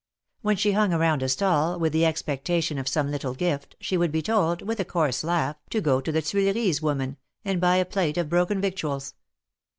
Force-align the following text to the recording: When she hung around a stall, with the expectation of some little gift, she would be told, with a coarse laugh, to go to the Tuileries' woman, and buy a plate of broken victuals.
When 0.41 0.55
she 0.57 0.71
hung 0.71 0.93
around 0.95 1.21
a 1.21 1.29
stall, 1.29 1.77
with 1.79 1.93
the 1.93 2.07
expectation 2.07 2.79
of 2.79 2.87
some 2.87 3.11
little 3.11 3.35
gift, 3.35 3.75
she 3.79 3.97
would 3.97 4.11
be 4.11 4.23
told, 4.23 4.63
with 4.63 4.79
a 4.79 4.83
coarse 4.83 5.23
laugh, 5.23 5.57
to 5.69 5.79
go 5.79 6.01
to 6.01 6.11
the 6.11 6.23
Tuileries' 6.23 6.81
woman, 6.81 7.17
and 7.45 7.61
buy 7.61 7.75
a 7.75 7.85
plate 7.85 8.17
of 8.17 8.27
broken 8.27 8.59
victuals. 8.59 9.13